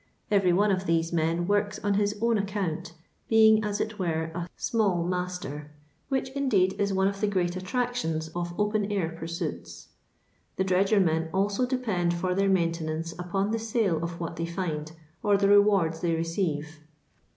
[0.31, 2.93] Every one of these men works on his own account,
[3.29, 5.69] being as it were a" small master,"
[6.09, 9.89] which, indeed, is one of the great attractions of open air pursuits.
[10.55, 14.91] The dredgermen also depend for their maintenance upon the nie of what they find,
[15.21, 16.79] or the rewards they receive.